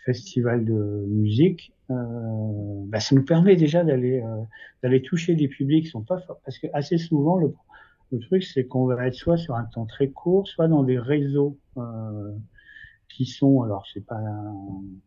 festival 0.05 0.65
de 0.65 1.05
musique. 1.09 1.73
Euh, 1.91 1.95
bah, 2.87 3.01
ça 3.01 3.15
nous 3.15 3.25
permet 3.25 3.57
déjà 3.57 3.85
d'aller 3.85 4.23
euh, 4.23 4.43
d'aller 4.83 5.03
toucher 5.03 5.35
des 5.35 5.49
publics 5.49 5.85
qui 5.85 5.91
sont 5.91 6.03
pas 6.03 6.19
parce 6.45 6.59
que 6.59 6.67
assez 6.73 6.97
souvent 6.97 7.37
le, 7.37 7.53
le 8.11 8.21
truc 8.21 8.43
c'est 8.43 8.65
qu'on 8.65 8.87
va 8.87 9.07
être 9.07 9.15
soit 9.15 9.37
sur 9.37 9.55
un 9.55 9.65
temps 9.65 9.85
très 9.85 10.09
court, 10.09 10.49
soit 10.49 10.69
dans 10.69 10.83
des 10.83 10.99
réseaux 10.99 11.59
euh, 11.77 12.31
qui 13.15 13.27
sont, 13.27 13.63
alors 13.63 13.87
c'est 13.93 14.05
pas, 14.05 14.21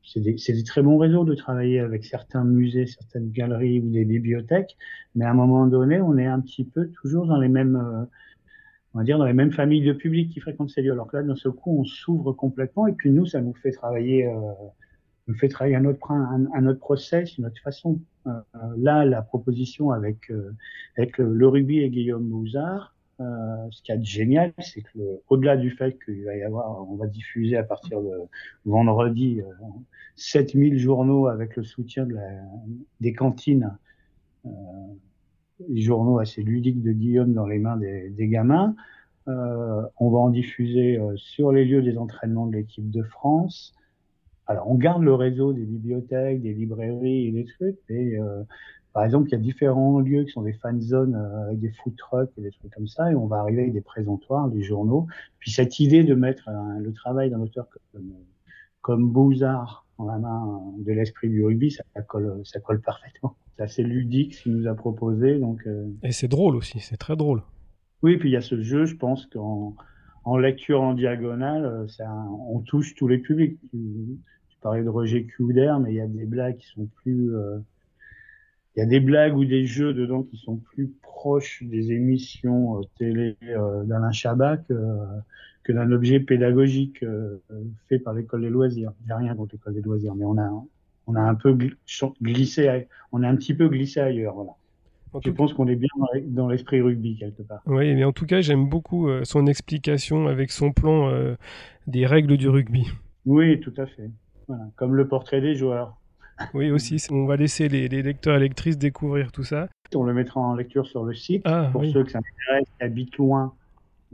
c'est 0.02 0.22
des, 0.22 0.36
des, 0.36 0.64
très 0.64 0.82
bons 0.82 0.98
réseaux 0.98 1.26
de 1.26 1.36
travailler 1.36 1.80
avec 1.82 2.06
certains 2.06 2.46
musées, 2.46 2.88
certaines 2.88 3.32
galeries 3.32 3.82
ou 3.82 3.90
des 3.90 4.06
bibliothèques, 4.06 4.78
mais 5.16 5.26
à 5.26 5.32
un 5.32 5.34
moment 5.34 5.68
donné, 5.68 6.00
on 6.00 6.18
est 6.18 6.26
un 6.26 6.40
petit 6.40 6.64
peu 6.64 6.88
toujours 7.02 7.28
dans 7.28 7.38
les 7.38 7.50
mêmes, 7.50 7.76
euh, 7.76 8.06
on 8.94 9.00
va 9.00 9.04
dire 9.04 9.18
dans 9.18 9.26
les 9.26 9.34
mêmes 9.34 9.52
familles 9.52 9.84
de 9.84 9.92
publics 9.92 10.32
qui 10.32 10.40
fréquentent 10.40 10.70
ces 10.70 10.82
lieux. 10.82 10.94
Alors 10.94 11.08
que 11.08 11.18
là, 11.18 11.24
d'un 11.24 11.36
seul 11.36 11.52
coup, 11.52 11.82
on 11.82 11.84
s'ouvre 11.84 12.32
complètement, 12.32 12.88
et 12.88 12.94
puis 12.94 13.12
nous, 13.12 13.26
ça 13.26 13.42
nous 13.42 13.54
fait 13.54 13.72
travailler, 13.72 14.26
euh, 14.26 14.40
nous 15.28 15.36
fait 15.36 15.50
travailler 15.50 15.76
un 15.76 15.84
autre, 15.84 16.10
un, 16.10 16.48
un 16.54 16.74
process, 16.76 17.38
une 17.38 17.48
autre 17.48 17.62
façon. 17.62 18.00
Euh, 18.26 18.32
là, 18.78 19.04
la 19.04 19.22
proposition 19.22 19.92
avec 19.92 20.32
euh, 20.32 20.56
avec 20.98 21.18
le, 21.18 21.34
le 21.34 21.48
rugby 21.48 21.80
et 21.80 21.90
Guillaume 21.90 22.28
Mouzard, 22.28 22.96
euh, 23.20 23.24
ce 23.72 23.82
qui 23.82 23.92
est 23.92 24.04
génial, 24.04 24.54
c'est 24.60 24.82
que 24.82 25.00
au-delà 25.30 25.58
du 25.58 25.72
fait 25.72 25.98
qu'il 26.04 26.24
va 26.26 26.36
y 26.36 26.44
avoir, 26.44 26.90
on 26.90 26.96
va 26.96 27.08
diffuser 27.08 27.58
à 27.58 27.64
partir 27.64 28.02
de 28.02 28.12
vendredi 28.66 29.42
euh, 29.42 29.46
7000 30.16 30.78
journaux 30.78 31.28
avec 31.28 31.56
le 31.56 31.64
soutien 31.64 32.06
de 32.06 32.14
la, 32.14 32.30
des 33.02 33.14
cantines, 33.14 33.78
euh, 34.46 34.50
journaux 35.74 36.20
assez 36.20 36.44
ludiques 36.44 36.84
de 36.84 36.92
Guillaume 36.92 37.34
dans 37.34 37.48
les 37.48 37.60
mains 37.60 37.78
des, 37.78 38.10
des 38.10 38.28
gamins. 38.28 38.76
Euh, 39.28 39.82
on 40.00 40.10
va 40.10 40.20
en 40.20 40.30
diffuser 40.30 40.98
euh, 40.98 41.16
sur 41.18 41.52
les 41.52 41.66
lieux 41.66 41.82
des 41.82 41.98
entraînements 41.98 42.48
de 42.48 42.56
l'équipe 42.56 42.90
de 42.90 43.04
France. 43.04 43.74
Alors, 44.48 44.70
on 44.70 44.76
garde 44.76 45.04
le 45.04 45.14
réseau 45.14 45.54
des 45.54 45.66
bibliothèques, 45.66 46.42
des 46.42 46.54
librairies 46.54 47.28
et 47.28 47.32
des 47.32 47.46
trucs, 47.46 47.78
mais 47.90 48.18
euh, 48.18 48.44
par 48.94 49.04
exemple, 49.04 49.28
il 49.30 49.34
y 49.34 49.36
a 49.36 49.40
différents 49.40 50.00
lieux 50.00 50.24
qui 50.24 50.32
sont 50.32 50.42
des 50.42 50.54
fan 50.54 50.82
zones 50.82 51.16
euh, 51.16 51.48
avec 51.48 51.60
des 51.60 51.72
food 51.72 51.96
trucks 51.98 52.32
et 52.38 52.42
des 52.42 52.52
trucs 52.52 52.74
comme 52.74 52.88
ça, 52.88 53.12
et 53.12 53.16
on 53.16 53.28
va 53.28 53.40
arriver 53.40 53.62
avec 53.62 53.74
des 53.74 53.82
présentoirs, 53.82 54.48
des 54.48 54.64
journaux. 54.64 55.06
Puis 55.40 55.52
cette 55.52 55.80
idée 55.80 56.04
de 56.04 56.16
mettre 56.16 56.50
euh, 56.50 56.80
le 56.80 56.94
travail 56.94 57.30
d'un 57.30 57.42
auteur 57.42 57.68
comme, 57.92 58.14
comme 58.82 59.12
Bouzard 59.12 59.86
dans 60.00 60.06
la 60.06 60.18
main 60.18 60.62
de 60.80 60.92
l'esprit 60.94 61.30
du 61.30 61.44
rugby, 61.44 61.72
ça, 61.72 61.84
colle, 62.08 62.42
ça 62.44 62.60
colle 62.60 62.82
parfaitement. 62.82 63.36
C'est 63.56 63.64
assez 63.64 63.84
ludique 63.84 64.34
ce 64.34 64.44
qu'il 64.44 64.56
nous 64.56 64.68
a 64.68 64.76
proposé. 64.76 65.40
Donc, 65.40 65.60
euh... 65.68 65.90
Et 66.04 66.12
c'est 66.12 66.28
drôle 66.28 66.56
aussi, 66.56 66.80
c'est 66.80 66.98
très 66.98 67.16
drôle. 67.16 67.44
Oui, 68.02 68.18
puis 68.18 68.30
il 68.30 68.34
y 68.34 68.38
a 68.38 68.42
ce 68.42 68.62
jeu, 68.62 68.86
je 68.86 68.96
pense 68.96 69.26
qu'en 69.26 69.76
en 70.24 70.38
lecture 70.38 70.82
en 70.82 70.94
diagonale, 70.94 71.88
ça, 71.88 72.06
on 72.50 72.60
touche 72.60 72.96
tous 72.96 73.08
les 73.08 73.18
publics. 73.18 73.60
Parlais 74.62 74.84
de 74.84 74.90
Roger 74.90 75.26
Kuder, 75.26 75.76
mais 75.82 75.92
il 75.92 75.96
y 75.96 76.02
a 76.02 76.08
des 76.08 76.26
blagues 76.26 76.58
qui 76.58 76.68
sont 76.68 76.88
plus... 77.04 77.36
Euh, 77.36 77.60
il 78.76 78.80
y 78.80 78.84
a 78.84 78.86
des 78.86 79.00
blagues 79.00 79.36
ou 79.36 79.44
des 79.44 79.66
jeux 79.66 79.94
dedans 79.94 80.22
qui 80.22 80.38
sont 80.38 80.58
plus 80.58 80.92
proches 81.02 81.64
des 81.64 81.92
émissions 81.92 82.78
euh, 82.78 82.82
télé 83.00 83.36
euh, 83.44 83.84
d'Alain 83.84 84.12
Chabat 84.12 84.58
que, 84.58 84.74
que 85.64 85.72
d'un 85.72 85.92
objet 85.92 86.20
pédagogique 86.20 87.04
fait 87.90 88.00
par 88.00 88.14
l'école 88.14 88.42
des 88.42 88.50
loisirs. 88.50 88.94
J'ai 89.08 89.14
rien 89.14 89.36
contre 89.36 89.56
l'école 89.56 89.74
des 89.74 89.82
loisirs, 89.82 90.16
mais 90.16 90.26
on 90.26 90.38
a 90.38 90.64
on 91.10 91.16
a 91.16 91.22
un 91.22 91.36
peu 91.36 91.58
glissé, 92.22 92.86
on 93.14 93.24
a 93.24 93.30
un 93.30 93.36
petit 93.38 93.54
peu 93.54 93.70
glissé 93.70 94.02
ailleurs, 94.02 94.36
voilà. 94.36 94.52
Je 95.24 95.32
pense 95.32 95.54
qu'on 95.54 95.68
est 95.70 95.78
bien 95.78 95.88
dans 96.26 96.50
l'esprit 96.50 96.82
rugby 96.82 97.16
quelque 97.16 97.44
part. 97.44 97.62
Oui, 97.66 97.96
mais 97.96 98.04
en 98.04 98.12
tout 98.12 98.26
cas, 98.26 98.42
j'aime 98.42 98.68
beaucoup 98.68 99.08
son 99.24 99.48
explication 99.48 100.28
avec 100.28 100.52
son 100.52 100.74
plan 100.74 101.10
des 101.88 102.06
règles 102.06 102.36
du 102.36 102.50
rugby. 102.50 102.86
Oui, 103.26 103.60
tout 103.62 103.74
à 103.78 103.86
fait. 103.86 104.10
Voilà. 104.48 104.64
Comme 104.76 104.96
le 104.96 105.08
portrait 105.08 105.42
des 105.42 105.56
joueurs. 105.56 105.98
Oui, 106.54 106.70
aussi. 106.72 107.04
On 107.12 107.26
va 107.26 107.36
laisser 107.36 107.68
les, 107.68 107.88
les, 107.88 108.04
lecteurs 108.04 108.38
et 108.38 108.40
lectrices 108.40 108.78
découvrir 108.78 109.32
tout 109.32 109.44
ça. 109.44 109.68
On 109.96 110.04
le 110.04 110.14
mettra 110.14 110.40
en 110.40 110.56
lecture 110.56 110.86
sur 110.86 111.04
le 111.04 111.14
site. 111.14 111.42
Ah, 111.46 111.70
Pour 111.72 111.82
oui. 111.82 111.92
ceux 111.92 112.04
que 112.04 112.12
ça 112.12 112.20
intéresse, 112.20 112.68
qui 112.78 112.84
habitent 112.84 113.18
loin, 113.18 113.54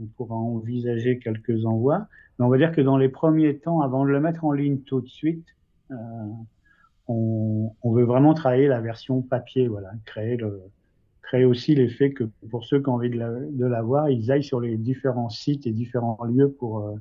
on 0.00 0.06
pourra 0.06 0.34
envisager 0.34 1.18
quelques 1.18 1.66
envois. 1.66 2.06
Mais 2.38 2.44
on 2.44 2.48
va 2.48 2.56
dire 2.56 2.72
que 2.72 2.80
dans 2.80 2.96
les 2.96 3.08
premiers 3.08 3.58
temps, 3.58 3.80
avant 3.80 4.04
de 4.04 4.10
le 4.10 4.20
mettre 4.20 4.44
en 4.44 4.52
ligne 4.52 4.78
tout 4.78 5.00
de 5.00 5.08
suite, 5.08 5.46
euh, 5.90 5.94
on, 7.08 7.72
on, 7.82 7.92
veut 7.92 8.04
vraiment 8.04 8.32
travailler 8.34 8.66
la 8.66 8.80
version 8.80 9.20
papier, 9.20 9.68
voilà, 9.68 9.90
créer 10.06 10.36
le, 10.36 10.62
créer 11.22 11.44
aussi 11.44 11.74
l'effet 11.74 12.12
que 12.12 12.24
pour 12.50 12.64
ceux 12.64 12.80
qui 12.80 12.88
ont 12.88 12.94
envie 12.94 13.10
de 13.10 13.18
la, 13.18 13.30
de 13.30 13.66
la 13.66 13.82
voir, 13.82 14.08
ils 14.08 14.32
aillent 14.32 14.42
sur 14.42 14.60
les 14.60 14.76
différents 14.76 15.28
sites 15.28 15.66
et 15.66 15.72
différents 15.72 16.18
lieux 16.24 16.50
pour, 16.50 16.80
euh, 16.80 16.94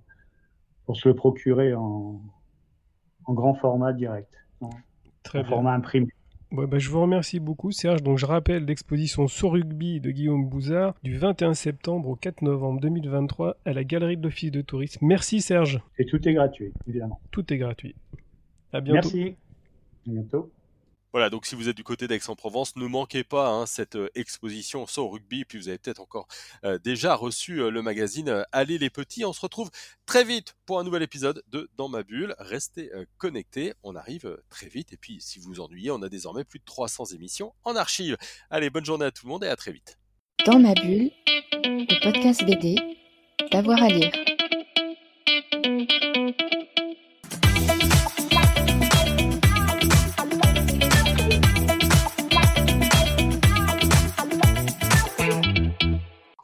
pour 0.85 0.97
se 0.97 1.07
le 1.07 1.15
procurer 1.15 1.73
en, 1.73 2.21
en 3.25 3.33
grand 3.33 3.53
format 3.55 3.93
direct. 3.93 4.33
Très 5.23 5.39
en 5.39 5.41
bien. 5.41 5.49
format 5.49 5.73
imprimé. 5.73 6.07
Ouais, 6.51 6.67
bah, 6.67 6.77
je 6.77 6.89
vous 6.89 7.01
remercie 7.01 7.39
beaucoup 7.39 7.71
Serge. 7.71 8.03
Donc 8.03 8.19
je 8.19 8.27
rappelle 8.27 8.65
l'exposition 8.65 9.27
sur 9.27 9.53
rugby 9.53 9.99
de 9.99 10.11
Guillaume 10.11 10.47
Bouzard 10.47 10.93
du 11.03 11.17
21 11.17 11.55
septembre 11.55 12.09
au 12.09 12.15
4 12.15 12.43
novembre 12.43 12.79
2023 12.79 13.57
à 13.65 13.73
la 13.73 13.83
Galerie 13.83 14.17
de 14.17 14.23
l'Office 14.23 14.51
de 14.51 14.61
tourisme. 14.61 15.05
Merci 15.05 15.41
Serge. 15.41 15.81
Et 15.97 16.05
tout 16.05 16.27
est 16.27 16.33
gratuit, 16.33 16.71
évidemment. 16.87 17.19
Tout 17.31 17.51
est 17.51 17.57
gratuit. 17.57 17.95
À 18.71 18.81
bientôt. 18.81 19.09
Merci. 19.13 19.35
À 20.07 20.11
bientôt. 20.11 20.51
Voilà, 21.13 21.29
donc 21.29 21.45
si 21.45 21.53
vous 21.53 21.69
êtes 21.69 21.77
du 21.77 21.83
côté 21.83 22.07
d'Aix-en-Provence, 22.07 22.75
ne 22.75 22.87
manquez 22.87 23.23
pas 23.23 23.47
hein, 23.47 23.67
cette 23.67 23.95
euh, 23.95 24.09
exposition 24.15 24.87
sur 24.87 25.11
rugby. 25.11 25.45
Puis 25.45 25.59
vous 25.59 25.69
avez 25.69 25.77
peut-être 25.77 26.01
encore 26.01 26.27
euh, 26.65 26.79
déjà 26.79 27.13
reçu 27.13 27.61
euh, 27.61 27.69
le 27.69 27.83
magazine 27.83 28.43
Allez 28.51 28.79
les 28.79 28.89
petits. 28.89 29.23
On 29.23 29.31
se 29.31 29.39
retrouve 29.39 29.69
très 30.07 30.23
vite 30.23 30.55
pour 30.65 30.79
un 30.79 30.83
nouvel 30.83 31.03
épisode 31.03 31.43
de 31.49 31.69
Dans 31.77 31.87
ma 31.87 32.01
bulle. 32.01 32.33
Restez 32.39 32.89
connectés, 33.17 33.73
on 33.83 33.95
arrive 33.95 34.39
très 34.49 34.67
vite. 34.67 34.91
Et 34.91 34.97
puis 34.97 35.21
si 35.21 35.37
vous 35.37 35.49
vous 35.49 35.59
ennuyez, 35.59 35.91
on 35.91 36.01
a 36.01 36.09
désormais 36.09 36.43
plus 36.45 36.57
de 36.57 36.65
300 36.65 37.05
émissions 37.13 37.53
en 37.63 37.75
archive. 37.75 38.17
Allez, 38.49 38.71
bonne 38.71 38.85
journée 38.85 39.05
à 39.05 39.11
tout 39.11 39.27
le 39.27 39.29
monde 39.29 39.43
et 39.43 39.49
à 39.49 39.55
très 39.55 39.71
vite. 39.71 39.99
Dans 40.47 40.57
ma 40.57 40.73
bulle, 40.73 41.11
le 41.53 42.03
podcast 42.03 42.43
BD, 42.43 42.75
d'avoir 43.51 43.83
à 43.83 43.87
lire. 43.87 44.11